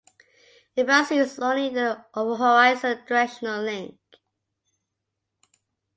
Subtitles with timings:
[0.75, 3.99] It first used only an overhorizon directional link.